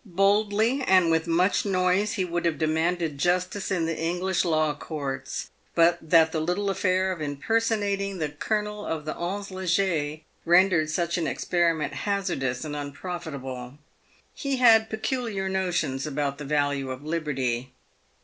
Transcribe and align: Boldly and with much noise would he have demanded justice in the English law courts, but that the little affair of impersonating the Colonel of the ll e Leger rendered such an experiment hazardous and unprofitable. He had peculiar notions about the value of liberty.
Boldly 0.03 0.81
and 0.81 1.11
with 1.11 1.27
much 1.27 1.63
noise 1.63 2.17
would 2.17 2.43
he 2.45 2.49
have 2.49 2.57
demanded 2.57 3.19
justice 3.19 3.69
in 3.69 3.85
the 3.85 3.95
English 3.95 4.43
law 4.43 4.73
courts, 4.73 5.51
but 5.75 5.99
that 6.01 6.31
the 6.31 6.39
little 6.41 6.71
affair 6.71 7.11
of 7.11 7.21
impersonating 7.21 8.17
the 8.17 8.29
Colonel 8.29 8.83
of 8.83 9.05
the 9.05 9.13
ll 9.15 9.45
e 9.47 9.53
Leger 9.53 10.21
rendered 10.43 10.89
such 10.89 11.19
an 11.19 11.27
experiment 11.27 11.93
hazardous 11.93 12.65
and 12.65 12.75
unprofitable. 12.75 13.77
He 14.33 14.57
had 14.57 14.89
peculiar 14.89 15.47
notions 15.47 16.07
about 16.07 16.39
the 16.39 16.45
value 16.45 16.89
of 16.89 17.03
liberty. 17.03 17.71